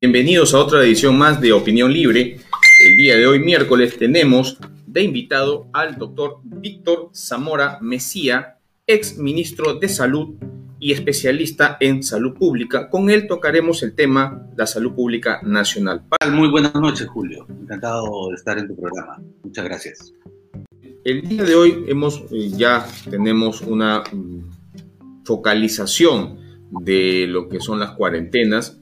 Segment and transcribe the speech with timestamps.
[0.00, 2.36] Bienvenidos a otra edición más de Opinión Libre.
[2.86, 4.56] El día de hoy, miércoles, tenemos
[4.86, 10.36] de invitado al doctor Víctor Zamora Mesía, ex ministro de Salud
[10.78, 12.88] y especialista en salud pública.
[12.90, 16.04] Con él tocaremos el tema la salud pública nacional.
[16.30, 17.48] Muy buenas noches, Julio.
[17.60, 19.20] Encantado de estar en tu programa.
[19.42, 20.14] Muchas gracias.
[21.04, 26.38] El día de hoy hemos eh, ya tenemos una mm, focalización
[26.70, 28.77] de lo que son las cuarentenas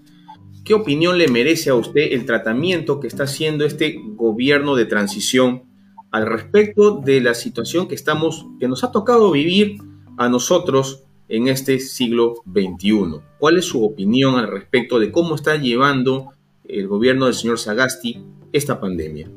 [0.66, 5.62] ¿Qué opinión le merece a usted el tratamiento que está haciendo este gobierno de transición
[6.10, 9.78] al respecto de la situación que estamos, que nos ha tocado vivir
[10.18, 13.20] a nosotros en este siglo XXI?
[13.38, 16.32] ¿Cuál es su opinión al respecto de cómo está llevando
[16.64, 19.30] el gobierno del señor Sagasti esta pandemia?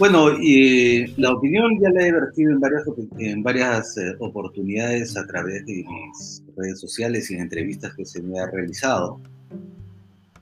[0.00, 2.84] Bueno, y la opinión ya la he vertido en varias,
[3.18, 8.22] en varias eh, oportunidades a través de mis redes sociales y en entrevistas que se
[8.22, 9.20] me ha realizado.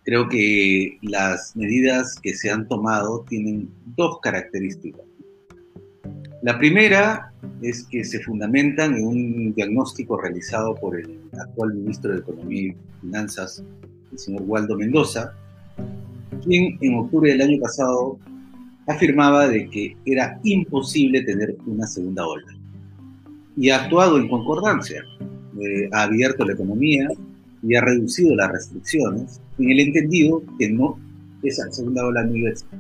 [0.05, 5.03] Creo que las medidas que se han tomado tienen dos características.
[6.43, 12.21] La primera es que se fundamentan en un diagnóstico realizado por el actual ministro de
[12.21, 13.65] Economía y Finanzas,
[14.13, 15.35] el señor Waldo Mendoza,
[16.45, 18.21] quien en octubre del año pasado
[18.89, 22.47] afirmaba de que era imposible tener una segunda ola.
[23.57, 25.05] Y ha actuado en concordancia.
[25.61, 27.09] Eh, ha abierto la economía
[27.63, 30.99] y ha reducido las restricciones en el entendido que no
[31.43, 32.79] esa segunda ola no iba a existir.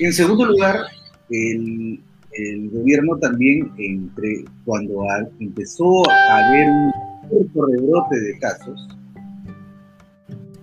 [0.00, 0.80] En segundo lugar,
[1.30, 2.00] el,
[2.72, 5.04] gobierno también, entre, cuando
[5.40, 6.68] empezó a haber
[7.30, 8.88] un rebrote de casos,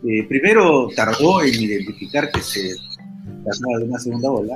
[0.07, 2.75] eh, primero tardó en identificar que se
[3.79, 4.55] de una segunda ola.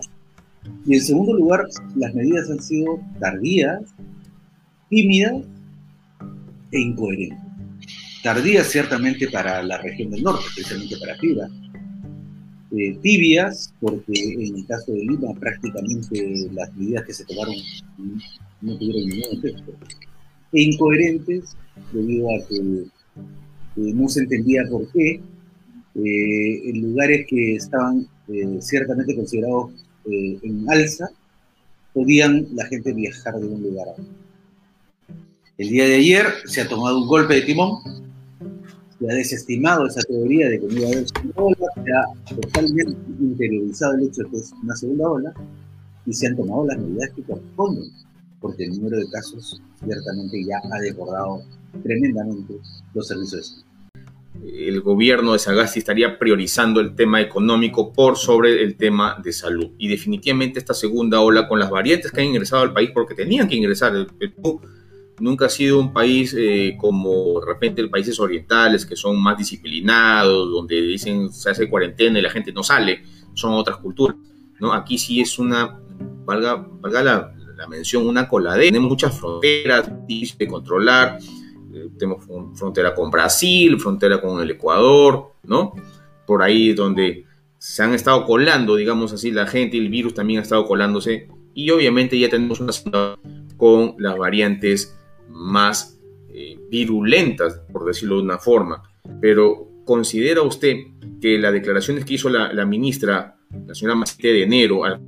[0.85, 3.81] Y en segundo lugar, las medidas han sido tardías,
[4.89, 5.43] tímidas
[6.71, 7.39] e incoherentes.
[8.23, 11.49] Tardías ciertamente para la región del norte, especialmente para Fibra.
[12.77, 17.55] Eh, tibias, porque en el caso de Lima prácticamente las medidas que se tomaron
[18.61, 19.73] no tuvieron ningún efecto.
[20.53, 21.57] E incoherentes
[21.91, 22.85] debido a que
[23.75, 25.21] no se entendía por qué
[25.95, 29.71] eh, en lugares que estaban eh, ciertamente considerados
[30.09, 31.09] eh, en alza,
[31.93, 34.05] podían la gente viajar de un lugar a otro.
[35.57, 37.81] El día de ayer se ha tomado un golpe de timón,
[38.97, 42.35] se ha desestimado esa teoría de que no iba a haber segunda ola, se ha
[42.35, 45.33] totalmente interiorizado el hecho de que es una segunda ola
[46.05, 47.91] y se han tomado las medidas que corresponden,
[48.39, 51.43] porque el número de casos ciertamente ya ha desbordado
[51.83, 52.55] tremendamente
[52.93, 53.70] los servicios de salud
[54.43, 59.71] el gobierno de Sagasti estaría priorizando el tema económico por sobre el tema de salud.
[59.77, 63.47] Y definitivamente esta segunda ola, con las variantes que han ingresado al país, porque tenían
[63.47, 64.61] que ingresar, el Perú
[65.19, 69.37] nunca ha sido un país eh, como de repente los países orientales, que son más
[69.37, 73.03] disciplinados, donde dicen se hace cuarentena y la gente no sale,
[73.33, 74.17] son otras culturas.
[74.59, 74.73] ¿no?
[74.73, 75.79] Aquí sí es una,
[76.25, 77.35] valga, valga la,
[77.69, 81.19] mención, una coladera, tenemos muchas fronteras difíciles de controlar
[81.97, 85.73] tenemos frontera con Brasil, frontera con el Ecuador, ¿no?
[86.25, 87.25] Por ahí donde
[87.57, 91.27] se han estado colando, digamos así, la gente el virus también ha estado colándose.
[91.53, 94.97] Y obviamente ya tenemos una situación con las variantes
[95.29, 95.99] más
[96.29, 98.81] eh, virulentas, por decirlo de una forma.
[99.19, 100.75] Pero ¿considera usted
[101.21, 103.37] que las declaraciones que hizo la, ministra,
[103.67, 104.99] la señora Macite de enero, al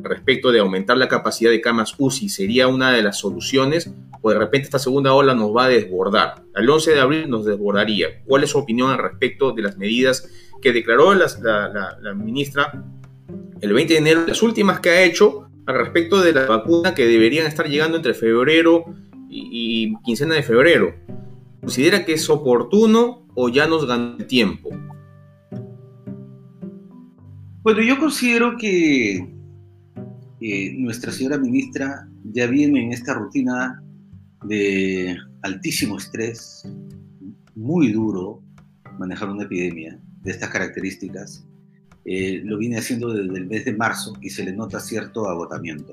[0.00, 4.38] respecto de aumentar la capacidad de camas UCI sería una de las soluciones o de
[4.38, 6.44] repente esta segunda ola nos va a desbordar.
[6.54, 8.22] El 11 de abril nos desbordaría.
[8.24, 10.30] ¿Cuál es su opinión al respecto de las medidas
[10.60, 12.84] que declaró la, ministra
[13.60, 17.06] el 20 de enero, las últimas que ha hecho al respecto de la vacuna que
[17.06, 18.84] deberían estar llegando entre febrero
[19.28, 20.94] y, y quincena de febrero?
[21.60, 24.70] ¿Considera que es oportuno o ya nos ganó el tiempo?
[27.62, 29.32] Bueno, yo considero que
[30.78, 33.82] nuestra señora ministra ya viene en esta rutina
[34.44, 36.68] de altísimo estrés,
[37.54, 38.42] muy duro
[38.98, 41.46] manejar una epidemia de estas características.
[42.04, 45.92] Eh, lo viene haciendo desde el mes de marzo y se le nota cierto agotamiento.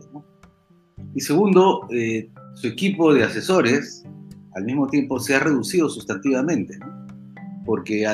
[1.14, 4.04] Y segundo, eh, su equipo de asesores
[4.54, 6.80] al mismo tiempo se ha reducido sustantivamente,
[7.66, 8.06] porque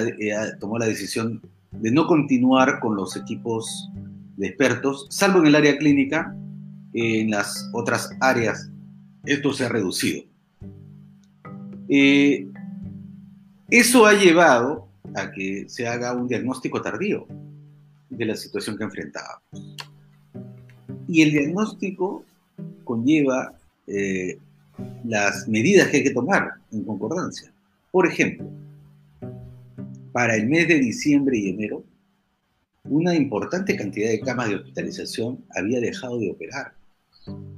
[0.60, 1.42] tomó la decisión
[1.72, 3.90] de no continuar con los equipos
[4.38, 6.36] de expertos, salvo en el área clínica,
[6.94, 8.70] en las otras áreas
[9.26, 10.24] esto se ha reducido.
[11.90, 12.48] Eh,
[13.70, 17.28] eso ha llevado a que se haga un diagnóstico tardío
[18.10, 19.44] de la situación que enfrentábamos.
[21.08, 22.24] Y el diagnóstico
[22.84, 23.54] conlleva
[23.88, 24.38] eh,
[25.04, 27.52] las medidas que hay que tomar en concordancia.
[27.92, 28.50] Por ejemplo,
[30.12, 31.84] para el mes de diciembre y enero,
[32.88, 36.74] una importante cantidad de camas de hospitalización había dejado de operar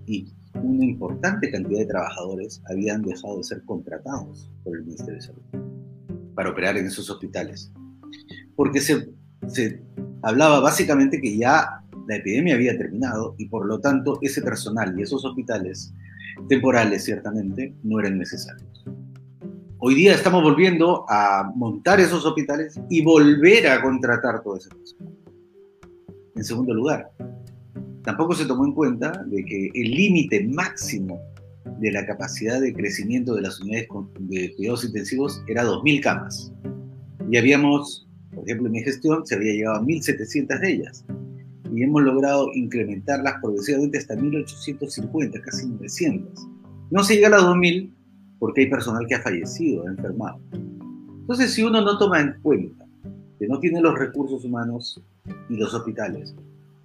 [0.05, 5.21] y una importante cantidad de trabajadores habían dejado de ser contratados por el Ministerio de
[5.21, 5.41] Salud
[6.33, 7.71] para operar en esos hospitales.
[8.55, 9.09] Porque se,
[9.47, 9.81] se
[10.21, 15.03] hablaba básicamente que ya la epidemia había terminado y por lo tanto ese personal y
[15.03, 15.93] esos hospitales
[16.47, 18.85] temporales ciertamente no eran necesarios.
[19.79, 25.16] Hoy día estamos volviendo a montar esos hospitales y volver a contratar todo ese personal.
[26.37, 27.11] En segundo lugar,
[28.03, 31.19] tampoco se tomó en cuenta de que el límite máximo
[31.79, 33.87] de la capacidad de crecimiento de las unidades
[34.19, 36.53] de cuidados intensivos era 2.000 camas.
[37.29, 41.05] Y habíamos, por ejemplo, en mi gestión se había llegado a 1.700 de ellas.
[41.73, 46.47] Y hemos logrado incrementarlas progresivamente hasta 1.850, casi 900.
[46.91, 47.91] No se llega a las 2.000
[48.39, 50.39] porque hay personal que ha fallecido, ha enfermado.
[51.21, 52.86] Entonces, si uno no toma en cuenta
[53.39, 55.01] que no tiene los recursos humanos
[55.49, 56.35] y los hospitales,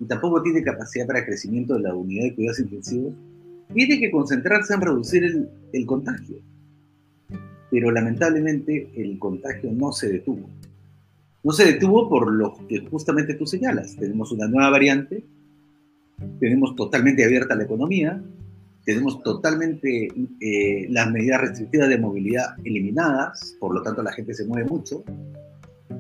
[0.01, 3.15] y tampoco tiene capacidad para crecimiento de la unidad de cuidados intensivos,
[3.73, 6.37] tiene que concentrarse en reducir el, el contagio.
[7.71, 10.49] Pero lamentablemente el contagio no se detuvo.
[11.43, 13.97] No se detuvo por lo que justamente tú señalas.
[13.97, 15.25] Tenemos una nueva variante,
[16.39, 18.23] tenemos totalmente abierta la economía,
[18.85, 20.09] tenemos totalmente
[20.41, 25.05] eh, las medidas restrictivas de movilidad eliminadas, por lo tanto la gente se mueve mucho.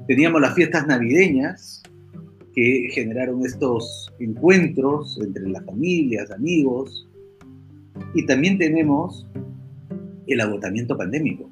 [0.08, 1.82] Teníamos las fiestas navideñas
[2.54, 7.08] que generaron estos encuentros entre las familias, amigos,
[8.14, 9.26] y también tenemos
[10.26, 11.49] el agotamiento pandémico.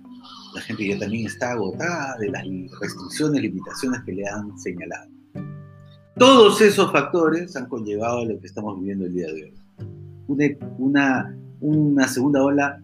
[0.55, 2.45] La gente ya también está agotada de las
[2.81, 5.09] restricciones, limitaciones que le han señalado.
[6.17, 9.55] Todos esos factores han conllevado a lo que estamos viviendo el día de hoy.
[10.27, 10.45] Una,
[10.79, 12.83] una, una segunda ola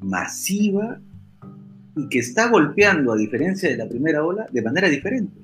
[0.00, 1.00] masiva
[1.96, 5.40] y que está golpeando, a diferencia de la primera ola, de manera diferente.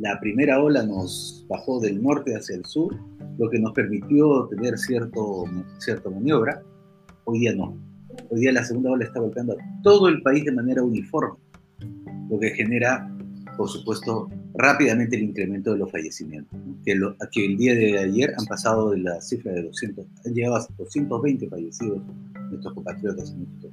[0.00, 2.96] La primera ola nos bajó del norte hacia el sur,
[3.38, 5.44] lo que nos permitió tener cierto,
[5.78, 6.62] cierta maniobra.
[7.24, 7.76] Hoy día no.
[8.30, 11.38] Hoy día la segunda ola está golpeando a todo el país de manera uniforme,
[12.30, 13.14] lo que genera,
[13.56, 16.58] por supuesto, rápidamente el incremento de los fallecimientos.
[16.82, 20.32] Que, lo, que el día de ayer han pasado de la cifra de 200, han
[20.32, 22.02] llegado a 220 fallecidos
[22.50, 23.70] nuestros compatriotas en nuestro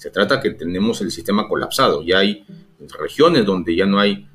[0.00, 2.02] Se trata que tenemos el sistema colapsado.
[2.02, 2.42] Ya hay
[2.98, 4.26] regiones donde ya no hay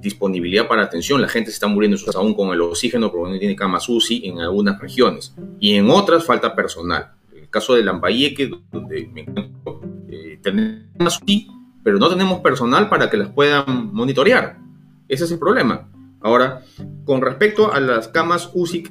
[0.00, 3.54] disponibilidad para atención, la gente se está muriendo aún con el oxígeno porque no tiene
[3.54, 7.12] camas UCI en algunas regiones y en otras falta personal.
[7.32, 11.46] El caso de Lambayeque, donde me encuentro, eh, tenemos UCI,
[11.84, 14.58] pero no tenemos personal para que las puedan monitorear.
[15.06, 15.92] Ese es el problema.
[16.22, 16.64] Ahora,
[17.04, 18.82] con respecto a las camas UCI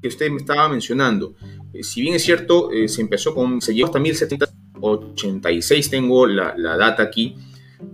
[0.00, 1.34] que usted me estaba mencionando,
[1.72, 3.98] eh, si bien es cierto, eh, se empezó con, se llegó hasta
[4.92, 7.36] 1786, tengo la, la data aquí,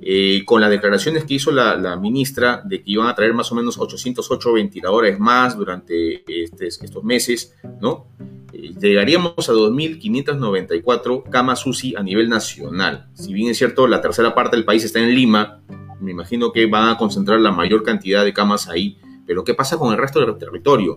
[0.03, 3.55] eh, con las declaraciones que hizo la, ministra de que iban a traer más o
[3.55, 8.07] menos 808 ventiladores más durante este, estos meses, ¿no?
[8.53, 13.09] Eh, llegaríamos a 2.594 camas UCI a nivel nacional.
[13.15, 15.61] Si bien es cierto, la tercera parte del país está en Lima,
[16.01, 19.77] me imagino que van a concentrar la mayor cantidad de camas ahí, pero ¿qué pasa
[19.77, 20.97] con el resto del territorio?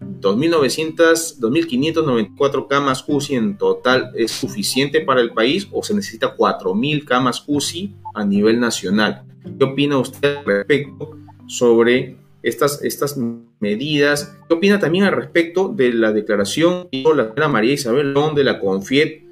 [0.00, 7.44] 2.594 camas UCI en total es suficiente para el país o se necesita 4.000 camas
[7.46, 9.24] UCI a nivel nacional.
[9.58, 13.16] ¿Qué opina usted al respecto sobre estas, estas
[13.60, 14.36] medidas?
[14.48, 18.34] ¿Qué opina también al respecto de la declaración que hizo la señora María Isabel Lón
[18.34, 19.22] de la CONFIET,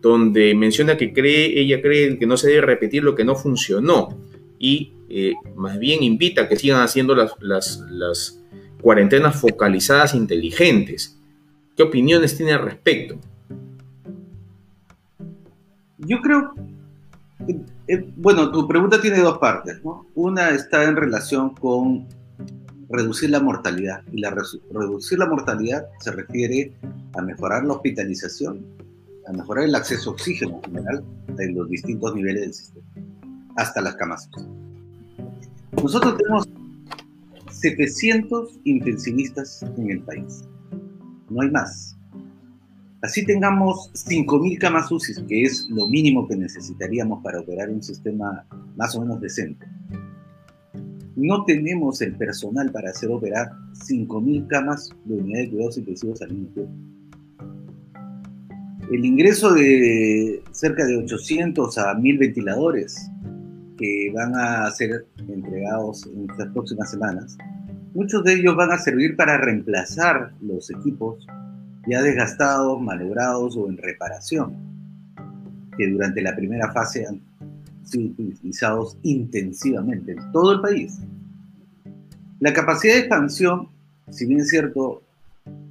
[0.00, 4.18] donde menciona que cree, ella cree que no se debe repetir lo que no funcionó
[4.58, 8.43] y eh, más bien invita a que sigan haciendo las, las
[8.84, 11.18] cuarentenas focalizadas inteligentes.
[11.74, 13.18] ¿Qué opiniones tiene al respecto?
[15.96, 16.52] Yo creo,
[17.88, 20.06] eh, bueno, tu pregunta tiene dos partes, ¿no?
[20.14, 22.06] Una está en relación con
[22.90, 24.36] reducir la mortalidad, y la
[24.70, 26.74] reducir la mortalidad se refiere
[27.14, 28.66] a mejorar la hospitalización,
[29.26, 31.04] a mejorar el acceso a oxígeno en general
[31.38, 32.86] en los distintos niveles del sistema,
[33.56, 34.28] hasta las camas.
[35.72, 36.46] Nosotros tenemos
[37.64, 40.44] 700 intensivistas en el país.
[41.30, 41.96] No hay más.
[43.00, 48.44] Así tengamos 5.000 camas UCI, que es lo mínimo que necesitaríamos para operar un sistema
[48.76, 49.66] más o menos decente.
[51.16, 53.50] No tenemos el personal para hacer operar
[53.88, 56.72] 5.000 camas de unidad de cuidados intensivos al mismo tiempo.
[58.92, 63.10] El ingreso de cerca de 800 a 1.000 ventiladores
[63.78, 67.38] que van a ser entregados en estas próximas semanas
[67.94, 71.24] Muchos de ellos van a servir para reemplazar los equipos
[71.86, 74.56] ya desgastados, malogrados o en reparación,
[75.78, 77.06] que durante la primera fase
[77.84, 80.98] sido utilizados intensivamente en todo el país.
[82.40, 83.68] La capacidad de expansión,
[84.10, 85.04] si bien es cierto,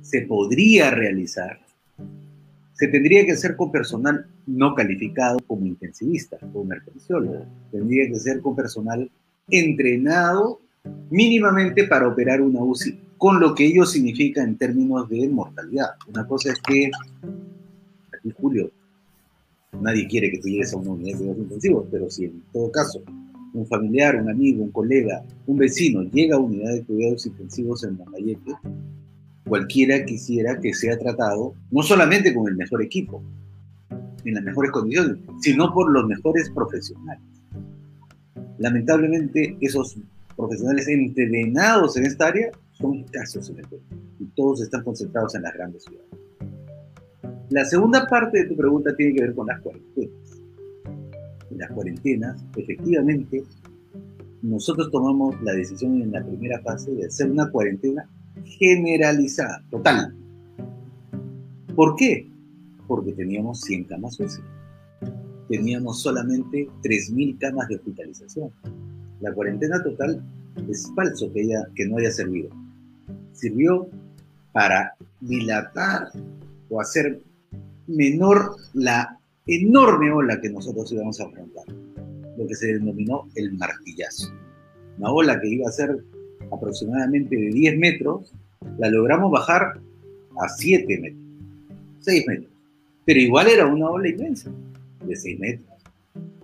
[0.02, 1.60] se podría realizar,
[2.72, 7.46] se tendría que hacer con personal no calificado como intensivista, como emergenciólogo.
[7.70, 9.12] Tendría que ser con personal
[9.50, 10.63] entrenado
[11.10, 15.92] mínimamente para operar una UCI, con lo que ello significa en términos de mortalidad.
[16.08, 16.92] Una cosa es que,
[18.12, 18.72] aquí Julio,
[19.80, 22.72] nadie quiere que tú llegues a una unidad de cuidados intensivos, pero si en todo
[22.72, 23.02] caso
[23.54, 27.98] un familiar, un amigo, un colega, un vecino llega a unidad de cuidados intensivos en
[27.98, 28.54] Lambayeque,
[29.48, 33.22] cualquiera quisiera que sea tratado no solamente con el mejor equipo,
[34.26, 37.24] en las mejores condiciones, sino por los mejores profesionales.
[38.58, 39.98] Lamentablemente, esos
[40.36, 43.84] profesionales entrenados en esta área son escasos en el país
[44.20, 46.10] y todos están concentrados en las grandes ciudades.
[47.50, 50.42] La segunda parte de tu pregunta tiene que ver con las cuarentenas.
[51.52, 53.44] En las cuarentenas, efectivamente,
[54.42, 58.10] nosotros tomamos la decisión en la primera fase de hacer una cuarentena
[58.44, 60.16] generalizada, total.
[61.76, 62.30] ¿Por qué?
[62.88, 64.42] Porque teníamos 100 camas UCI.
[65.50, 68.52] Teníamos solamente 3.000 camas de hospitalización.
[69.24, 70.22] La cuarentena total
[70.70, 72.50] es falso que, no haya servido.
[73.32, 73.88] Sirvió
[74.52, 76.10] para dilatar
[76.70, 77.22] o hacer
[77.88, 81.64] menor la enorme ola que nosotros íbamos a afrontar,
[82.38, 84.28] lo que se denominó el martillazo.
[84.98, 86.04] Una ola que iba a ser
[86.52, 88.34] aproximadamente de 10 metros,
[88.78, 89.80] la logramos bajar
[90.38, 91.24] a 7 metros,
[92.02, 92.52] 6 metros.
[93.06, 94.52] Pero igual era una ola inmensa,
[95.08, 95.70] de 6 metros,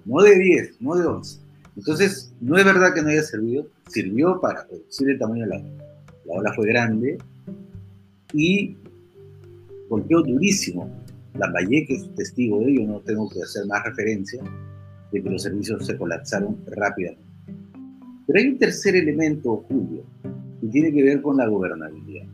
[0.06, 1.49] no de 10, no de 11.
[1.80, 5.56] Entonces, no es verdad que no haya servido, sirvió para reducir el tamaño de la
[5.56, 5.86] ola.
[6.26, 7.18] La ola fue grande
[8.34, 8.76] y
[9.88, 10.90] golpeó durísimo.
[11.34, 14.44] que es testigo de ello, no tengo que hacer más referencia,
[15.14, 17.24] de que los servicios se colapsaron rápidamente.
[18.28, 20.04] Pero hay un tercer elemento, Julio,
[20.60, 22.28] que tiene que ver con la gobernabilidad.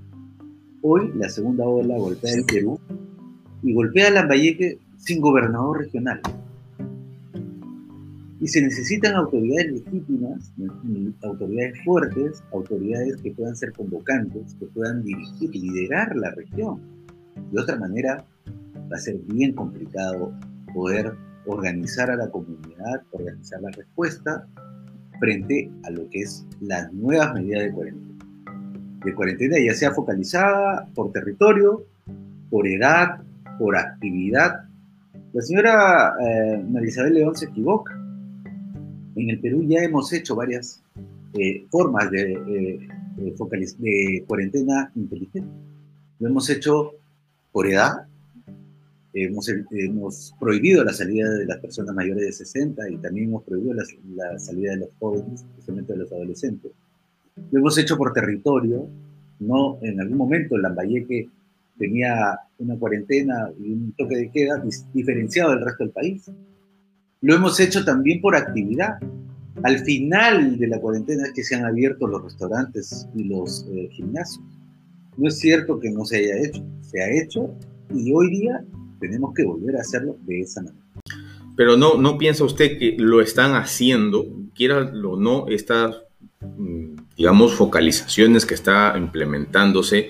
[0.82, 2.80] Hoy la segunda ola golpea el Perú
[3.62, 6.20] y golpea a Lambayeque sin gobernador regional.
[8.46, 10.54] Y se necesitan autoridades legítimas,
[11.24, 16.80] autoridades fuertes, autoridades que puedan ser convocantes, que puedan dirigir, liderar la región.
[17.52, 18.24] De otra manera,
[18.84, 20.32] va a ser bien complicado
[20.76, 21.12] poder
[21.48, 24.46] organizar a la comunidad, organizar la respuesta
[25.20, 28.26] frente a lo que es las nuevas medidas de cuarentena.
[29.06, 31.84] De cuarentena ya sea focalizada por territorio,
[32.52, 33.24] por edad,
[33.58, 34.66] por actividad.
[35.34, 38.05] La señora eh, Marisabel León se equivoca.
[39.16, 40.82] En el Perú ya hemos hecho varias
[41.34, 45.50] eh, formas de, eh, de cuarentena inteligente.
[46.20, 46.94] Lo hemos hecho
[47.52, 48.08] por edad,
[49.16, 54.40] hemos, prohibido la salida de las personas mayores de 60 y también hemos prohibido la,
[54.40, 56.72] salida de los jóvenes, especialmente de los adolescentes.
[57.52, 58.88] Lo hemos hecho por territorio,
[59.40, 61.30] no en algún momento Lambayeque
[61.78, 66.30] tenía una cuarentena y un toque de queda diferenciado del resto del país.
[67.26, 69.00] Lo hemos hecho también por actividad.
[69.64, 73.90] Al final de la cuarentena es que se han abierto los restaurantes y los eh,
[73.94, 74.46] gimnasios.
[75.18, 77.50] No es cierto que no se haya hecho, se ha hecho
[77.92, 78.64] y hoy día
[79.00, 80.86] tenemos que volver a hacerlo de esa manera.
[81.58, 85.96] Pero no, no piensa usted que lo están haciendo, quiera o no, estas,
[86.42, 90.10] mm, digamos, focalizaciones que está implementándose,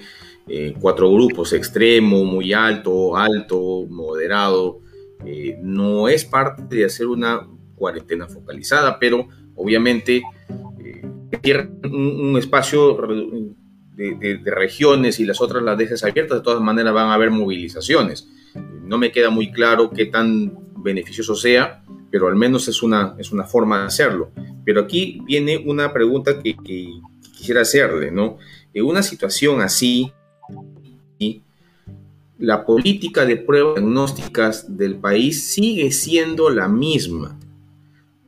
[0.50, 4.82] eh, cuatro grupos, extremo, muy alto, alto, moderado,
[5.26, 10.24] eh, no es parte de hacer una cuarentena focalizada, pero obviamente
[10.80, 11.02] eh,
[11.84, 12.98] un, espacio
[13.96, 18.28] de, regiones y las otras las dejes abiertas, de todas maneras van a haber movilizaciones.
[18.84, 23.32] No me queda muy claro qué tan beneficioso sea, pero al menos es una, es
[23.32, 24.32] una forma de hacerlo.
[24.64, 26.56] Pero aquí viene una pregunta que,
[27.36, 28.38] quisiera hacerle, ¿no?
[28.74, 30.12] En una situación así,
[32.38, 37.40] la política de pruebas diagnósticas del país sigue siendo la misma.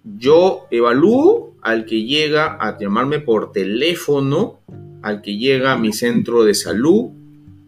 [0.03, 4.59] Yo evalúo al que llega a llamarme por teléfono,
[5.01, 7.09] al que llega a mi centro de salud,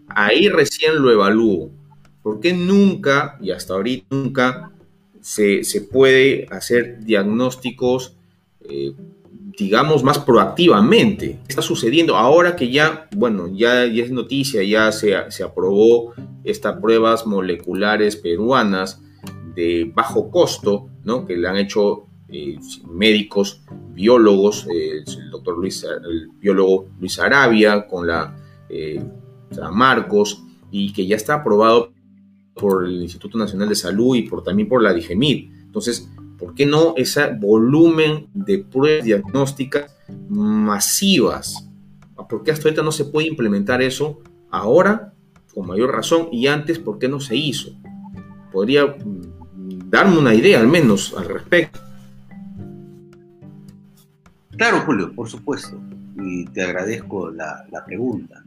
[0.07, 1.69] ahí recién lo evalúo.
[2.23, 4.71] ¿Por qué nunca, y hasta ahorita nunca,
[5.21, 8.15] se, puede hacer diagnósticos,
[8.61, 8.93] eh,
[9.59, 11.39] digamos, más proactivamente?
[11.45, 16.13] ¿Qué está sucediendo ahora que ya, bueno, ya, es noticia, ya se, se aprobó
[16.45, 19.01] estas pruebas moleculares peruanas
[19.55, 21.25] de bajo costo, ¿no?
[21.25, 22.57] Que le han hecho eh,
[22.89, 23.61] médicos,
[23.93, 28.35] biólogos, eh, el doctor Luis, el biólogo Luis Arabia con la
[29.73, 31.91] Marcos, y que ya está aprobado
[32.53, 35.49] por el Instituto Nacional de Salud y por, también por la DIGEMID.
[35.65, 36.09] Entonces,
[36.39, 39.93] ¿Por qué no ese volumen de pruebas diagnósticas
[40.29, 41.67] masivas?
[42.29, 45.13] ¿Por qué hasta ahorita no se puede implementar eso ahora
[45.53, 47.71] con mayor razón y antes por qué no se hizo?
[48.53, 51.81] Podría mm, darme una idea al menos al respecto.
[54.51, 55.77] Claro, Julio, por supuesto.
[56.21, 58.43] Y te agradezco la, pregunta.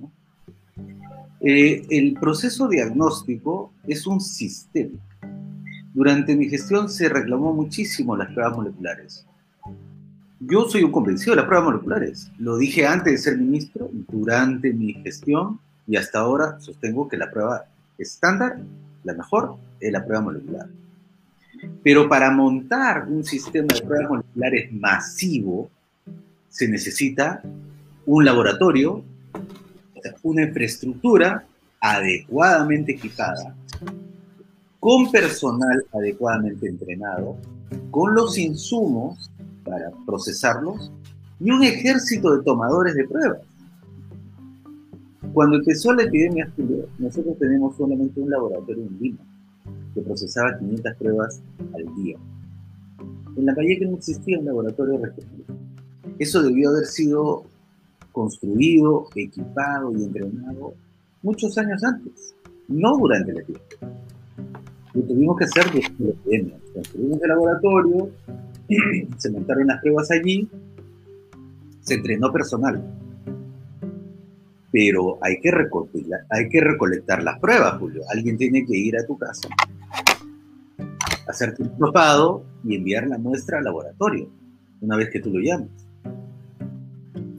[1.40, 4.98] Eh, el proceso diagnóstico es un sistema.
[5.94, 9.26] Durante mi gestión se reclamó muchísimo las pruebas moleculares.
[10.40, 12.30] Yo soy un convencido de las pruebas moleculares.
[12.38, 17.30] Lo dije antes de ser ministro, durante mi gestión y hasta ahora sostengo que la
[17.30, 17.66] prueba
[17.98, 18.58] estándar,
[19.04, 20.66] la mejor, es la prueba molecular.
[21.82, 25.70] Pero para montar un sistema de pruebas moleculares masivo,
[26.48, 27.42] se necesita
[28.06, 29.04] un laboratorio,
[30.22, 31.44] una infraestructura
[31.80, 33.54] adecuadamente equipada,
[34.82, 37.36] con personal adecuadamente entrenado,
[37.92, 39.30] con los insumos
[39.64, 40.90] para procesarlos
[41.38, 43.42] y un ejército de tomadores de pruebas.
[45.32, 46.52] Cuando empezó la epidemia,
[46.98, 49.24] nosotros tenemos solamente un laboratorio en Lima
[49.94, 51.40] que procesaba 500 pruebas
[51.74, 52.18] al día.
[53.36, 55.44] En la calle que no existía un laboratorio regional.
[56.18, 57.44] Eso debió haber sido
[58.10, 60.74] construido, equipado y entrenado
[61.22, 62.34] muchos años antes,
[62.66, 64.01] no durante la epidemia.
[64.94, 66.58] Lo tuvimos que hacer desde epidemia.
[66.74, 68.10] Construimos el laboratorio,
[69.18, 70.48] se montaron las pruebas allí,
[71.80, 72.82] se entrenó personal.
[74.70, 75.50] Pero hay que,
[76.30, 78.02] hay que recolectar las pruebas, Julio.
[78.08, 79.48] Alguien tiene que ir a tu casa,
[81.28, 84.30] hacerte un probado y enviar la muestra al laboratorio,
[84.80, 85.68] una vez que tú lo llamas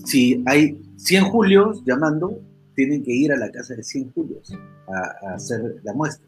[0.06, 2.40] si hay 100 Julios llamando,
[2.76, 4.54] tienen que ir a la casa de 100 Julios
[4.88, 6.28] a, hacer la muestra.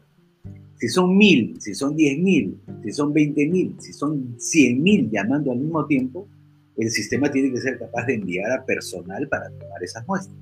[0.78, 5.86] Si son 1000, si son 10.000, si son 20.000, si son 100.000 llamando al mismo
[5.86, 6.28] tiempo,
[6.76, 10.36] el sistema tiene que ser capaz de enviar a personal para tomar esas muestras.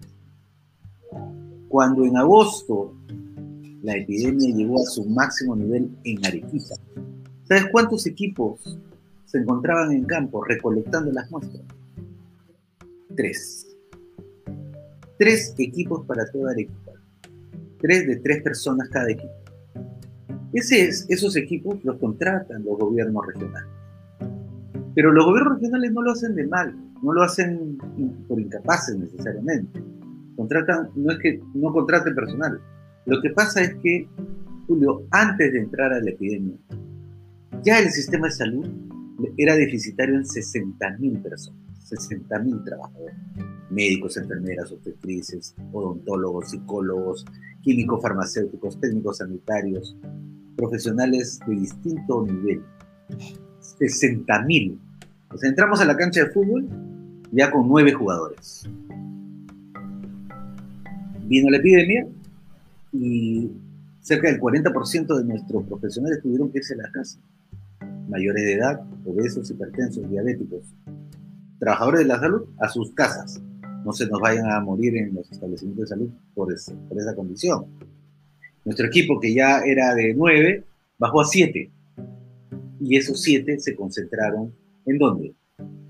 [1.68, 2.94] Cuando en agosto
[3.82, 6.74] la epidemia llegó a su máximo nivel en Arequipa,
[7.44, 8.78] ¿sabes cuántos equipos
[9.26, 11.62] se encontraban en campo recolectando las muestras?
[13.14, 13.66] tres.
[15.18, 16.92] Tres equipos para toda Arequipa.
[17.80, 19.43] Tres de tres personas cada equipo.
[20.54, 23.68] Ese esos equipos los contratan los gobiernos regionales.
[24.94, 27.76] Pero los gobiernos regionales no lo hacen de mal, no lo hacen
[28.28, 29.82] por incapaces necesariamente.
[30.36, 32.60] Contratan, no es que no contraten personal.
[33.06, 34.08] Lo que pasa es que,
[34.68, 36.56] Julio, antes de entrar a la epidemia,
[37.64, 38.68] ya el sistema de salud
[39.36, 41.60] era deficitario en 60.000 personas.
[41.90, 43.16] 60.000 trabajadores,
[43.70, 47.26] médicos, enfermeras, obstetrices, odontólogos, psicólogos,
[47.60, 49.96] químicos farmacéuticos, técnicos sanitarios,
[50.56, 52.62] profesionales de distinto nivel.
[53.78, 54.78] 60.000.
[55.30, 56.68] O sea, entramos a la cancha de fútbol
[57.32, 58.68] ya con nueve jugadores.
[61.26, 62.06] Vino la epidemia
[62.92, 63.50] y
[64.00, 67.18] cerca del 40% de nuestros profesionales tuvieron que irse a la casa.
[68.08, 70.62] Mayores de edad, obesos, hipertensos, diabéticos,
[71.58, 73.42] trabajadores de la salud a sus casas.
[73.84, 76.54] No se nos vayan a morir en los establecimientos de salud por,
[76.88, 77.66] por esa condición.
[78.64, 80.64] Nuestro equipo, que ya era de nueve,
[80.98, 81.70] bajó a siete.
[82.80, 84.52] Y esos siete se concentraron
[84.86, 85.34] en dónde?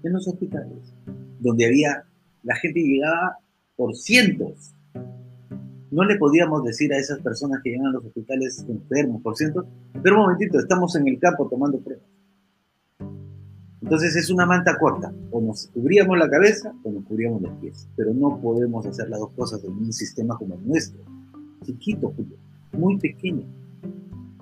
[0.02, 0.92] En los hospitales,
[1.40, 2.04] donde había,
[2.42, 3.38] la gente llegaba
[3.76, 4.74] por cientos.
[5.90, 9.66] No le podíamos decir a esas personas que llegan a los hospitales enfermos por cientos,
[10.02, 12.04] pero un momentito, estamos en el campo tomando pruebas.
[13.80, 17.86] Entonces es una manta corta, o nos cubríamos la cabeza o nos cubríamos los pies,
[17.94, 21.00] pero no podemos hacer las dos cosas en un sistema como el nuestro,
[21.64, 22.12] chiquito,
[22.76, 23.46] muy pequeño.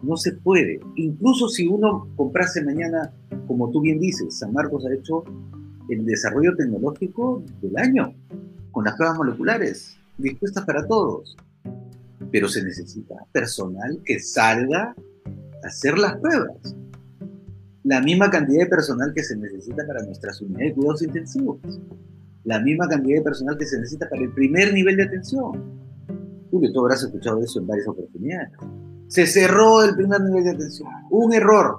[0.03, 0.81] No se puede.
[0.97, 3.13] Incluso si uno comprase mañana,
[3.47, 5.25] como tú bien dices, San Marcos ha hecho
[5.89, 8.15] el desarrollo tecnológico del año,
[8.73, 11.37] con las pruebas moleculares, dispuestas para todos.
[12.31, 14.95] Pero se necesita personal que salga
[15.63, 16.75] a hacer las pruebas
[17.85, 21.59] la misma cantidad de personal que se necesita para nuestras unidades de cuidados intensivos,
[22.45, 25.53] la misma cantidad de personal que se necesita para el primer nivel de atención.
[26.53, 28.51] Julio, tú habrás escuchado eso en varias oportunidades.
[29.09, 30.87] Se cerró el primer nivel de atención.
[31.11, 31.79] Un error.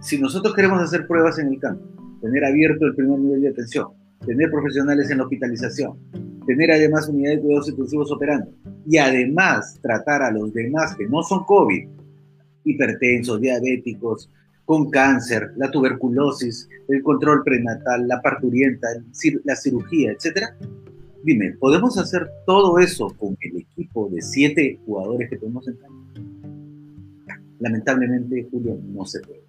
[0.00, 1.82] Si nosotros queremos hacer pruebas en el campo,
[2.20, 3.88] tener abierto el primer nivel de atención,
[4.26, 5.98] tener profesionales en hospitalización,
[6.46, 8.50] tener además unidades de cuidados intensivos operando
[8.86, 11.88] y además tratar a los demás que no son COVID,
[12.64, 14.30] hipertensos, diabéticos,
[14.66, 18.88] con cáncer, la tuberculosis, el control prenatal, la parturienta,
[19.44, 20.54] la cirugía, etc
[21.24, 25.78] dime, ¿podemos hacer todo eso con el equipo de siete jugadores que tenemos en?
[27.60, 29.42] Lamentablemente, Julio, no se puede.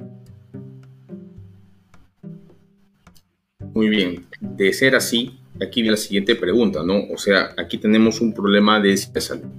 [3.73, 7.03] Muy bien, de ser así, aquí viene la siguiente pregunta, ¿no?
[7.13, 9.51] O sea, aquí tenemos un problema de salud.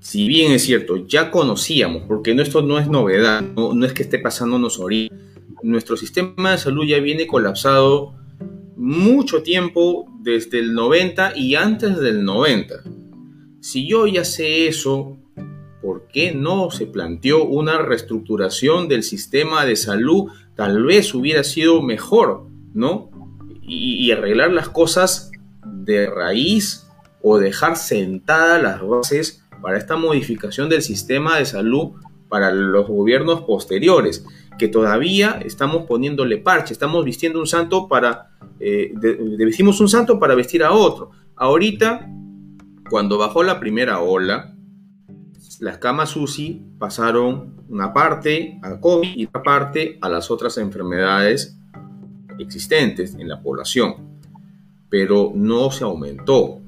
[0.00, 4.02] Si bien es cierto, ya conocíamos, porque esto no es novedad, no, no es que
[4.02, 5.14] esté pasándonos ahorita,
[5.62, 8.14] nuestro sistema de salud ya viene colapsado
[8.78, 12.84] mucho tiempo desde el 90 y antes del 90.
[13.60, 15.18] Si yo ya sé eso,
[15.82, 20.30] ¿por qué no se planteó una reestructuración del sistema de salud?
[20.54, 23.10] Tal vez hubiera sido mejor, ¿no?
[23.62, 25.30] Y, arreglar las cosas
[25.66, 26.86] de raíz
[27.20, 31.90] o dejar sentadas las bases para esta modificación del sistema de salud
[32.30, 34.24] para los gobiernos posteriores,
[34.58, 38.92] que todavía estamos poniéndole parche, estamos vistiendo un santo para, eh,
[39.38, 41.10] vestimos un santo para vestir a otro.
[41.36, 42.10] Ahorita,
[42.90, 44.54] cuando bajó la primera ola,
[45.60, 51.58] las camas UCI pasaron una parte a COVID y otra parte a las otras enfermedades
[52.38, 54.18] existentes en la población,
[54.88, 56.60] pero no se aumentó.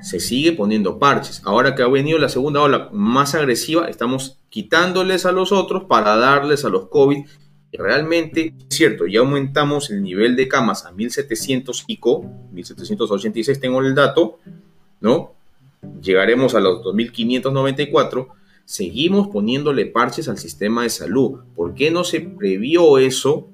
[0.00, 1.42] Se sigue poniendo parches.
[1.44, 6.16] Ahora que ha venido la segunda ola más agresiva, estamos quitándoles a los otros para
[6.16, 7.24] darles a los COVID.
[7.70, 13.80] Y realmente, es cierto, ya aumentamos el nivel de camas a 1700 pico, 1786 tengo
[13.80, 14.38] el dato,
[15.00, 15.32] ¿no?
[16.00, 21.40] Llegaremos a los 2594 seguimos poniéndole parches al sistema de salud.
[21.56, 23.48] ¿Por qué no se previó eso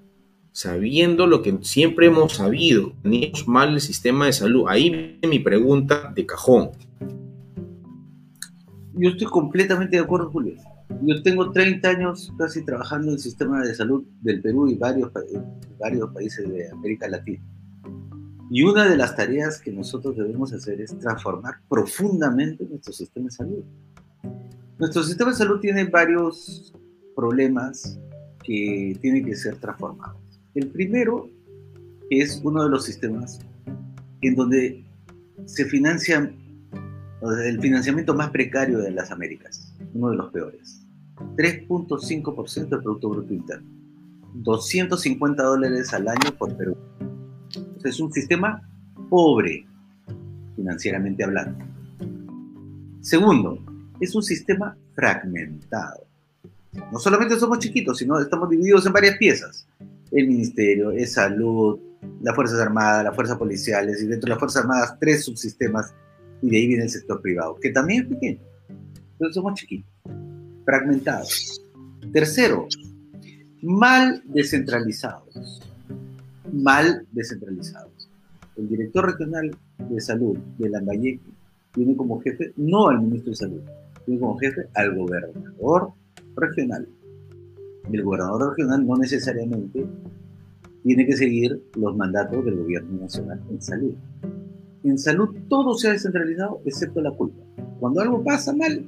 [0.54, 2.92] sabiendo lo que siempre hemos sabido?
[3.02, 4.66] Teníamos mal el sistema de salud.
[4.68, 6.70] Ahí viene mi pregunta de cajón.
[8.94, 10.54] Yo estoy completamente de acuerdo, Julio.
[11.02, 15.10] Yo tengo 30 años casi trabajando en el sistema de salud del Perú y varios,
[15.80, 17.44] varios países de América Latina.
[18.48, 23.32] Y una de las tareas que nosotros debemos hacer es transformar profundamente nuestro sistema de
[23.32, 23.64] salud.
[24.78, 26.72] Nuestro sistema de salud tiene varios
[27.16, 27.98] problemas
[28.44, 30.23] que tienen que ser transformados.
[30.54, 31.28] El primero
[32.10, 33.40] es uno de los sistemas
[34.20, 34.84] en donde
[35.46, 36.32] se financia
[37.44, 40.86] el financiamiento más precario de las Américas, uno de los peores.
[41.36, 43.68] 3.5% del Producto Bruto Interno.
[44.34, 46.76] 250 dólares al año por Perú.
[47.84, 48.62] es un sistema
[49.08, 49.66] pobre,
[50.56, 51.64] financieramente hablando.
[53.00, 53.58] Segundo,
[54.00, 56.04] es un sistema fragmentado.
[56.92, 59.66] No solamente somos chiquitos, sino estamos divididos en varias piezas.
[60.14, 61.78] El ministerio, el salud,
[62.22, 65.94] las Fuerzas Armadas, las Fuerzas Policiales y dentro de las Fuerzas Armadas tres subsistemas
[66.42, 68.40] y de ahí viene el sector privado, que también es pequeño.
[69.12, 69.90] Entonces somos chiquitos,
[70.64, 71.64] fragmentados.
[72.12, 72.66] Tercero,
[73.62, 75.62] mal descentralizados.
[76.52, 78.10] Mal descentralizados.
[78.56, 81.20] El director regional de salud de Lambayeque
[81.72, 83.60] tiene como jefe no al ministro de salud,
[84.04, 85.92] tiene como jefe al gobernador
[86.36, 86.88] regional.
[87.92, 89.86] El gobernador regional no necesariamente
[90.82, 93.94] tiene que seguir los mandatos del gobierno nacional en salud.
[94.82, 97.42] En salud todo se ha descentralizado excepto la culpa.
[97.80, 98.84] Cuando algo pasa mal,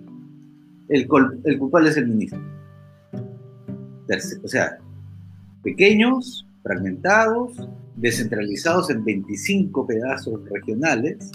[0.89, 1.09] el,
[1.45, 2.41] el culpable es el ministro.
[4.45, 4.79] O sea,
[5.63, 7.57] pequeños, fragmentados,
[7.97, 11.33] descentralizados en 25 pedazos regionales.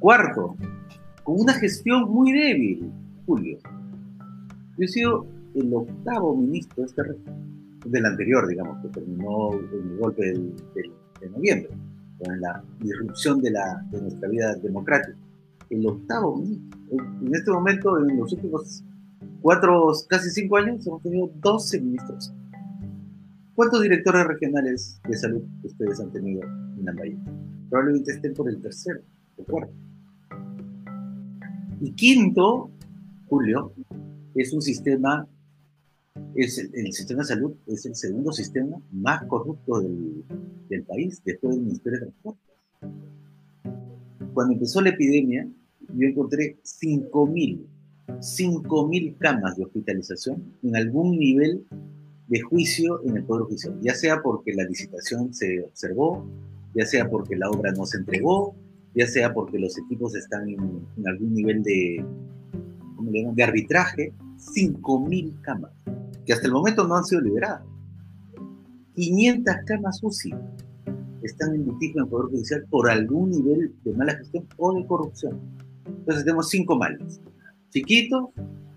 [0.00, 0.56] Cuarto,
[1.22, 2.90] con una gestión muy débil,
[3.26, 3.58] Julio.
[4.76, 7.02] Yo he sido el octavo ministro este,
[7.86, 11.70] del anterior, digamos, que terminó en el golpe de noviembre,
[12.18, 15.16] con la disrupción de, la, de nuestra vida democrática.
[15.70, 16.78] El octavo ministro.
[16.90, 18.84] En este momento, en los últimos
[19.40, 22.32] cuatro, casi cinco años, hemos tenido 12 ministros.
[23.54, 27.18] ¿Cuántos directores regionales de salud ustedes han tenido en Bahía?
[27.70, 29.00] Probablemente estén por el tercero
[29.36, 29.72] o cuarto.
[31.80, 32.70] Y quinto,
[33.28, 33.72] Julio,
[34.34, 35.26] es un sistema,
[36.34, 40.24] es el, sistema de salud es el segundo sistema más corrupto del,
[40.68, 42.44] del país, después del Ministerio de Transportes.
[44.32, 45.48] Cuando empezó la epidemia,
[45.94, 47.66] yo encontré 5.000,
[48.08, 51.64] 5.000 camas de hospitalización en algún nivel
[52.28, 56.26] de juicio en el Poder Judicial, ya sea porque la licitación se observó,
[56.74, 58.56] ya sea porque la obra no se entregó,
[58.94, 62.04] ya sea porque los equipos están en, algún nivel de,
[63.34, 65.72] de arbitraje, 5.000 camas,
[66.24, 67.62] que hasta el momento no han sido liberadas.
[68.94, 70.34] 500 camas UCI
[71.22, 74.86] están en litigio en el Poder Judicial por algún nivel de mala gestión o de
[74.86, 75.40] corrupción.
[75.86, 77.20] Entonces tenemos cinco males.
[77.70, 78.28] Chiquitos,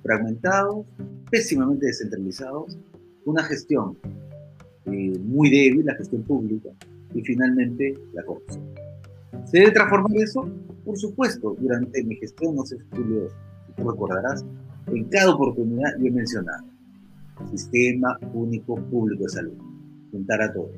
[0.02, 0.86] fragmentados,
[1.30, 2.78] pésimamente descentralizados,
[3.26, 3.98] una gestión
[4.86, 6.70] eh, muy débil, la gestión pública,
[7.14, 8.64] y finalmente la corrupción.
[9.46, 10.50] ¿Se debe transformar eso?
[10.86, 13.28] Por supuesto, durante mi gestión, no sé si tú,
[13.78, 14.46] recordarás,
[14.88, 16.77] en cada oportunidad yo he mencionado
[17.52, 19.58] Sistema Único Público de Salud,
[20.12, 20.71] juntar a todos,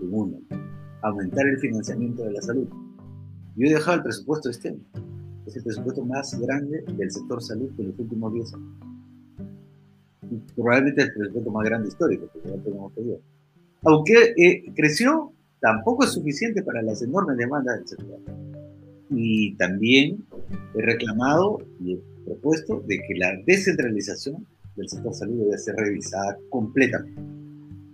[0.00, 0.38] uno,
[1.02, 2.68] aumentar el financiamiento de la salud.
[3.56, 4.84] Yo he dejado el presupuesto este año.
[5.46, 8.76] Es el presupuesto más grande del sector salud de los últimos 10 años.
[10.30, 13.20] Y probablemente el presupuesto más grande histórico, porque ya tenemos pedido.
[13.82, 18.20] Aunque eh, creció, tampoco es suficiente para las enormes demandas del sector.
[19.10, 20.24] Y también
[20.74, 26.38] he reclamado y he propuesto de que la descentralización del sector salud debe ser revisada
[26.50, 27.22] completamente.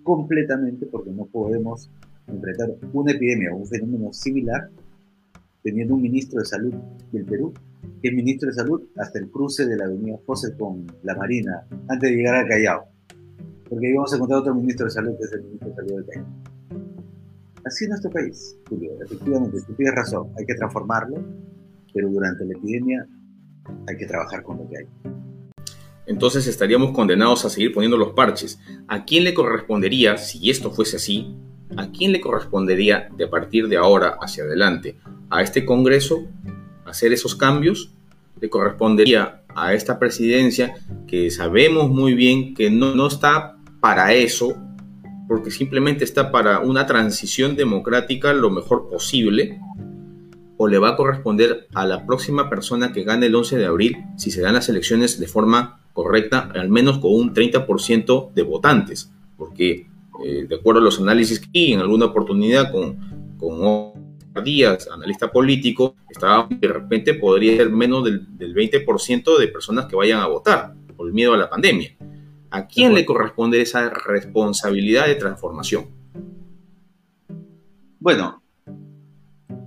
[0.03, 1.91] Completamente, porque no podemos
[2.27, 4.71] enfrentar una epidemia o un fenómeno similar
[5.63, 6.75] teniendo un ministro de salud
[7.13, 7.53] del Perú,
[8.01, 11.67] que es ministro de salud hasta el cruce de la avenida José con la Marina,
[11.89, 12.87] antes de llegar al Callao.
[13.69, 15.97] Porque ahí vamos a encontrar otro ministro de salud, que es el ministro de salud
[15.97, 16.27] del Callao.
[17.65, 18.93] Así es nuestro país, Julio.
[19.05, 21.23] Efectivamente, tú tienes razón, hay que transformarlo,
[21.93, 23.07] pero durante la epidemia
[23.87, 25.20] hay que trabajar con lo que hay.
[26.07, 28.61] Entonces estaríamos condenados a seguir poniendo los parches.
[28.89, 31.35] ¿A quién le correspondería, si esto fuese así,
[31.77, 34.97] a quién le correspondería de partir de ahora hacia adelante?
[35.31, 36.27] ¿A este Congreso
[36.85, 37.93] hacer esos cambios?
[38.41, 40.75] ¿Le correspondería a esta presidencia
[41.07, 44.57] que sabemos muy bien que no, no está para eso,
[45.29, 49.61] porque simplemente está para una transición democrática lo mejor posible?
[50.63, 53.97] o le va a corresponder a la próxima persona que gane el 11 de abril
[54.19, 59.13] si se dan las elecciones de forma correcta, al menos con un 30% de votantes,
[59.37, 59.87] porque
[60.25, 64.01] eh, de acuerdo a los análisis que en alguna oportunidad con, con
[64.45, 69.97] Díaz, analista político, estaba de repente podría ser menos del, del 20% de personas que
[69.97, 71.97] vayan a votar por el miedo a la pandemia.
[72.51, 75.87] ¿A quién le corresponde esa responsabilidad de transformación?
[77.99, 78.40] Bueno,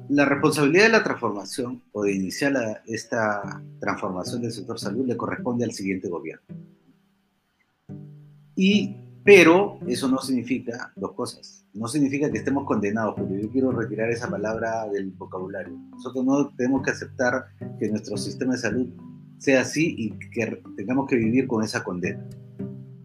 [0.10, 5.66] la responsabilidad de la transformación o de iniciar esta transformación del sector salud le corresponde
[5.66, 6.46] al siguiente gobierno.
[8.56, 11.66] Y, pero eso no significa dos cosas.
[11.74, 13.40] No significa que estemos condenados, Julio.
[13.40, 15.74] Yo quiero retirar esa palabra del vocabulario.
[15.92, 17.46] Nosotros no tenemos que aceptar
[17.80, 18.88] que nuestro sistema de salud
[19.38, 22.24] sea así y que tengamos que vivir con esa condena.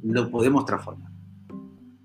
[0.03, 1.11] Lo podemos transformar.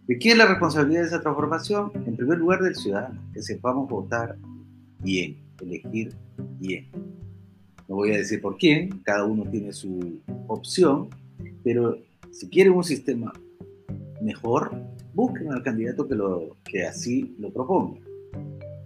[0.08, 1.92] ¿De quién es la responsabilidad de esa transformación?
[2.06, 4.38] En primer lugar, del ciudadano, que sepamos votar
[5.04, 6.16] bien, elegir
[6.60, 6.88] bien.
[7.88, 11.10] No voy a decir por quién, cada uno tiene su opción,
[11.64, 11.98] pero
[12.32, 13.34] si quieren un sistema
[14.22, 14.72] mejor,
[15.14, 18.00] busquen al candidato que, lo, que así lo proponga.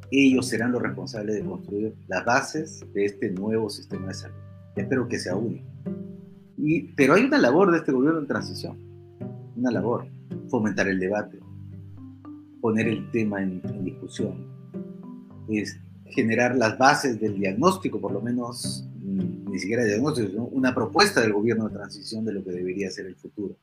[0.09, 4.35] Ellos serán los responsables de construir las bases de este nuevo sistema de salud.
[4.75, 5.65] Espero que sea único.
[6.57, 8.77] Y, pero hay una labor de este gobierno en transición,
[9.55, 10.07] una labor,
[10.49, 11.39] fomentar el debate,
[12.61, 14.47] poner el tema en, en discusión,
[15.49, 20.73] es generar las bases del diagnóstico, por lo menos mm, ni siquiera diagnóstico, sino una
[20.73, 23.55] propuesta del gobierno de transición de lo que debería ser el futuro.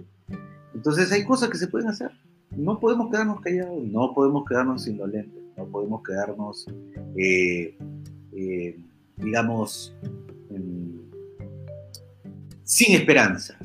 [0.74, 2.10] Entonces hay cosas que se pueden hacer.
[2.50, 6.66] No podemos quedarnos callados, no podemos quedarnos indolentes, no podemos quedarnos,
[7.16, 7.76] eh,
[8.32, 8.78] eh,
[9.16, 9.94] digamos,
[12.64, 13.56] sin esperanzas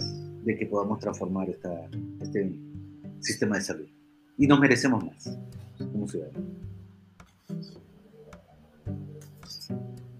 [0.43, 1.89] de que podamos transformar esta,
[2.21, 2.53] este
[3.19, 3.87] sistema de salud.
[4.37, 5.37] Y nos merecemos más
[5.91, 6.43] como ciudadanos.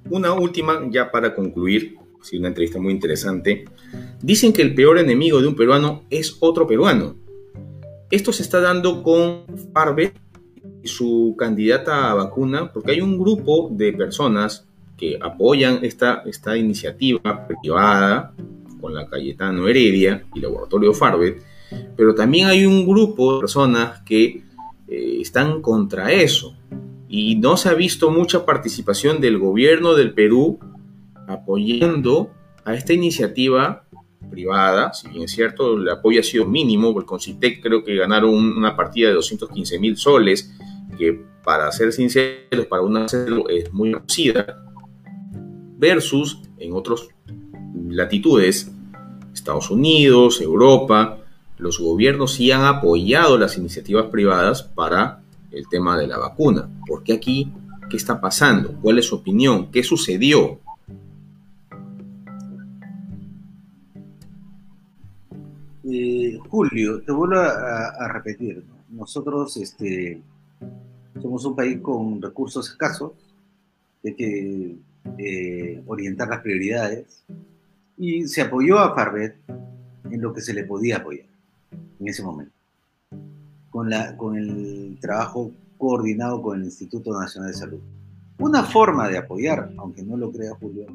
[0.09, 3.65] Una última, ya para concluir, sí, una entrevista muy interesante.
[4.21, 7.15] Dicen que el peor enemigo de un peruano es otro peruano.
[8.09, 10.13] Esto se está dando con Farbe
[10.81, 14.67] y su candidata a vacuna, porque hay un grupo de personas
[14.97, 18.33] que apoyan esta, esta iniciativa privada
[18.81, 21.37] con la Cayetano Heredia y Laboratorio Farbe,
[21.95, 24.43] pero también hay un grupo de personas que
[24.87, 26.55] eh, están contra eso
[27.09, 30.59] y no se ha visto mucha participación del gobierno del Perú
[31.27, 32.29] apoyando
[32.63, 33.83] a esta iniciativa
[34.29, 38.31] privada, si bien es cierto, el apoyo ha sido mínimo, el Concitec creo que ganaron
[38.31, 40.53] una partida de 215 mil soles,
[40.99, 44.63] que para ser sinceros, para una es muy reducida,
[45.79, 47.07] versus en otras
[47.89, 48.71] latitudes,
[49.33, 51.17] Estados Unidos, Europa,
[51.57, 56.69] los gobiernos sí han apoyado las iniciativas privadas para el tema de la vacuna.
[56.87, 57.51] ¿Por qué aquí?
[57.89, 58.77] ¿Qué está pasando?
[58.81, 59.71] ¿Cuál es su opinión?
[59.71, 60.59] ¿Qué sucedió?
[65.91, 68.63] Eh, Julio, te vuelvo a, repetir.
[68.89, 70.21] Nosotros este,
[71.21, 73.13] somos un país con recursos escasos,
[74.03, 74.75] hay que
[75.17, 77.23] eh, orientar las prioridades
[77.97, 79.35] y se apoyó a Farvet
[80.09, 81.27] en lo que se le podía apoyar
[81.99, 82.58] en ese momento
[83.69, 87.79] con, la, con el trabajo coordinado con el Instituto Nacional de Salud.
[88.39, 90.85] Una forma de apoyar, aunque no lo crea Julio,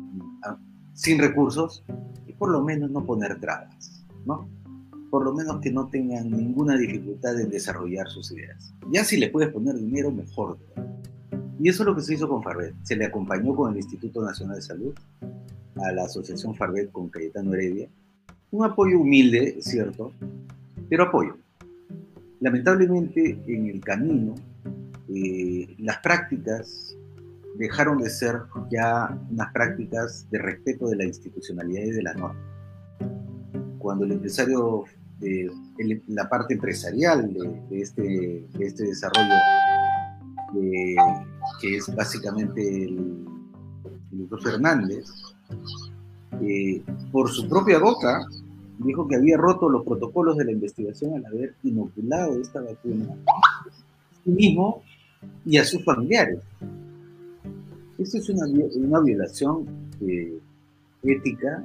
[0.94, 1.84] sin recursos,
[2.26, 4.48] y por lo menos no poner trabas, ¿no?
[5.14, 8.74] por lo menos que no tengan ninguna dificultad en desarrollar sus ideas.
[8.90, 10.58] Ya si le puedes poner dinero, mejor.
[11.60, 12.74] Y eso es lo que se hizo con Farbet.
[12.82, 14.92] Se le acompañó con el Instituto Nacional de Salud,
[15.76, 17.88] a la Asociación Farbet con Cayetano Heredia.
[18.50, 20.10] Un apoyo humilde, cierto,
[20.88, 21.36] pero apoyo.
[22.44, 24.34] Lamentablemente, en el camino,
[25.08, 26.94] eh, las prácticas
[27.56, 32.38] dejaron de ser ya unas prácticas de respeto de la institucionalidad y de la norma.
[33.78, 34.84] Cuando el empresario,
[36.08, 39.36] la parte empresarial de, este, de este desarrollo,
[41.62, 43.24] que es básicamente el,
[44.10, 45.06] doctor Fernández,
[46.42, 48.20] eh, por su propia boca
[48.78, 53.70] dijo que había roto los protocolos de la investigación al haber inoculado esta vacuna a
[54.24, 54.82] sí mismo
[55.44, 56.40] y a sus familiares.
[57.98, 59.66] Esto es una, una violación
[60.00, 60.38] eh,
[61.02, 61.64] ética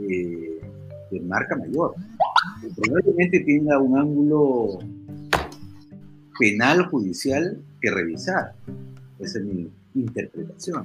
[0.00, 0.60] eh,
[1.10, 1.94] de marca mayor.
[2.76, 4.78] Probablemente tenga un ángulo
[6.38, 8.54] penal judicial que revisar.
[9.18, 10.84] Esa es mi interpretación.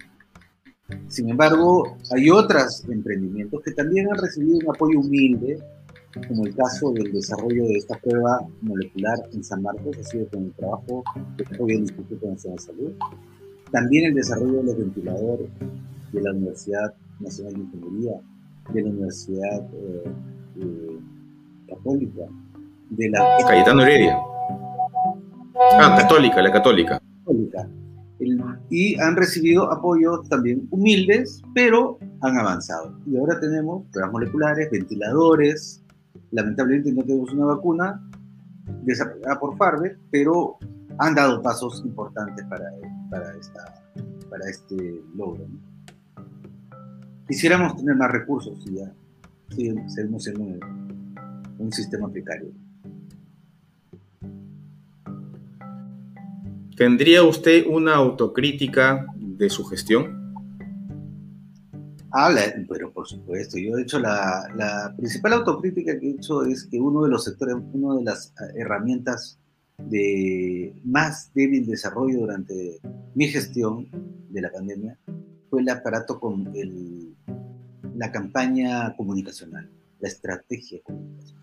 [1.08, 5.60] Sin embargo, hay otros emprendimientos que también han recibido un apoyo humilde,
[6.28, 10.44] como el caso del desarrollo de esta prueba molecular en San Marcos, ha sido con
[10.44, 11.04] el trabajo
[11.38, 12.92] que apoya el Instituto Nacional de Salud.
[13.72, 15.50] También el desarrollo de los ventiladores
[16.14, 18.22] de la Universidad Nacional de Ingeniería,
[18.72, 20.04] de la Universidad eh,
[20.62, 21.00] eh,
[21.68, 22.22] Católica,
[22.92, 23.38] de la...
[23.48, 24.18] Cayetano Heredia.
[25.80, 27.02] Ah, católica, la católica.
[27.26, 27.68] católica
[28.70, 32.98] y han recibido apoyos también humildes, pero han avanzado.
[33.06, 35.84] Y ahora tenemos pruebas moleculares, ventiladores,
[36.32, 38.02] lamentablemente no tenemos una vacuna
[38.84, 40.58] desarrollada por Farbe, pero
[40.98, 42.72] han dado pasos importantes para,
[43.10, 43.84] para, esta,
[44.30, 45.46] para este logro.
[47.28, 48.94] Quisiéramos tener más recursos y ya
[49.88, 50.66] seguimos siendo
[51.58, 52.50] un sistema precario.
[56.76, 60.34] ¿Tendría usted una autocrítica de su gestión?
[62.12, 66.66] Habla, pero por supuesto, yo he hecho la, la, principal autocrítica que he hecho es
[66.66, 69.40] que uno de los sectores, una de las eh, herramientas
[69.78, 72.80] de más débil desarrollo durante
[73.14, 73.88] mi gestión
[74.30, 74.98] de la pandemia
[75.50, 77.16] fue el aparato con el,
[77.96, 81.35] la campaña comunicacional, la estrategia comunicacional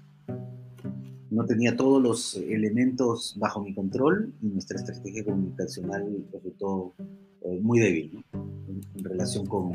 [1.32, 6.92] no tenía todos los elementos bajo mi control y nuestra estrategia comunicacional resultó
[7.40, 9.72] eh, muy débil en, relación con...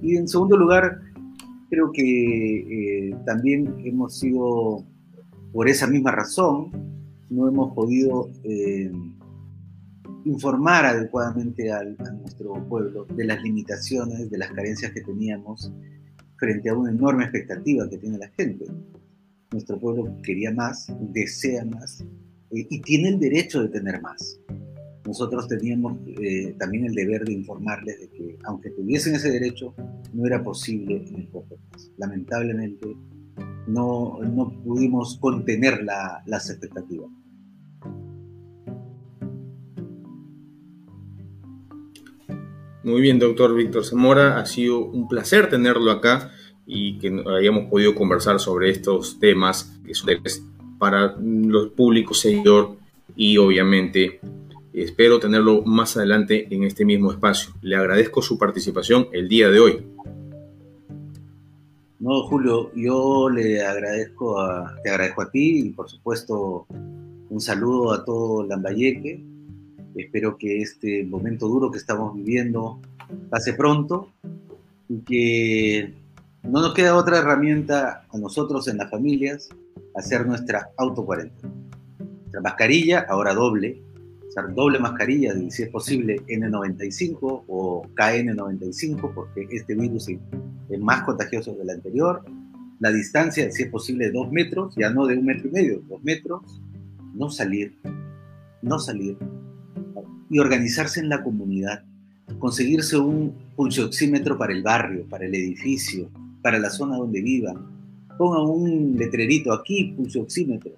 [0.00, 0.98] Y en segundo lugar,
[1.68, 4.82] creo que eh, también hemos sido,
[5.52, 6.70] por esa misma razón,
[7.28, 8.90] no hemos podido eh,
[10.24, 15.70] informar adecuadamente a nuestro pueblo de las limitaciones, de las carencias que teníamos
[16.36, 18.64] frente a una enorme expectativa que tiene la gente
[19.52, 22.00] nuestro pueblo quería más, desea más
[22.50, 24.40] eh, y tiene el derecho de tener más.
[25.06, 29.74] Nosotros teníamos eh, también el deber de informarles de que, aunque tuviesen ese derecho,
[30.12, 31.56] no era posible en el corto
[31.96, 32.96] Lamentablemente,
[33.66, 37.10] no, no pudimos contener la, las expectativas.
[42.82, 46.30] Muy bien, doctor Víctor Zamora, ha sido un placer tenerlo acá
[46.72, 50.08] y que hayamos podido conversar sobre estos temas que son
[50.78, 52.76] para los públicos seguidor
[53.16, 54.20] y obviamente
[54.72, 57.52] espero tenerlo más adelante en este mismo espacio.
[57.60, 59.84] Le agradezco su participación el día de hoy.
[61.98, 66.66] No, Julio, yo le agradezco a, te agradezco a ti y por supuesto
[67.28, 69.24] un saludo a todo Lambayeque.
[69.96, 72.78] Espero que este momento duro que estamos viviendo
[73.28, 74.08] pase pronto
[74.88, 75.99] y que
[76.42, 79.48] no nos queda otra herramienta a nosotros en las familias
[79.94, 81.52] hacer nuestra autocuarentena.
[81.98, 83.82] Nuestra mascarilla, ahora doble,
[84.28, 91.56] usar doble mascarilla, si es posible N95 o KN95, porque este virus es más contagioso
[91.56, 92.24] que el anterior.
[92.78, 96.02] La distancia, si es posible, dos metros, ya no de un metro y medio, dos
[96.02, 96.62] metros.
[97.14, 97.76] No salir,
[98.62, 99.18] no salir.
[100.30, 101.84] Y organizarse en la comunidad.
[102.38, 106.08] Conseguirse un pulsioxímetro para el barrio, para el edificio,
[106.42, 107.56] para la zona donde vivan.
[108.18, 110.72] Ponga un letrerito aquí, pulso oxímetro,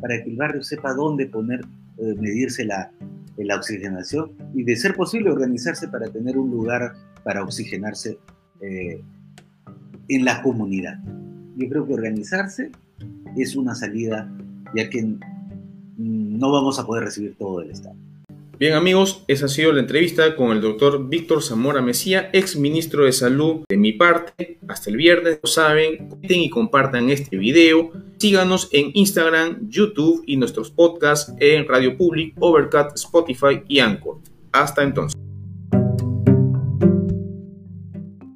[0.00, 1.60] para que el barrio sepa dónde poner,
[1.98, 2.90] eh, medirse la,
[3.36, 6.94] la oxigenación y de ser posible organizarse para tener un lugar
[7.24, 8.18] para oxigenarse
[8.60, 9.00] eh,
[10.08, 10.98] en la comunidad.
[11.56, 12.70] Yo creo que organizarse
[13.36, 14.30] es una salida,
[14.74, 15.16] ya que
[15.96, 17.96] no vamos a poder recibir todo del Estado.
[18.58, 23.04] Bien amigos, esa ha sido la entrevista con el doctor Víctor Zamora Mesía, ex ministro
[23.04, 24.58] de Salud de mi parte.
[24.66, 27.92] Hasta el viernes, lo saben, comenten y compartan este video.
[28.16, 34.18] Síganos en Instagram, YouTube y nuestros podcasts en Radio Public, Overcast, Spotify y Anchor.
[34.50, 35.27] Hasta entonces.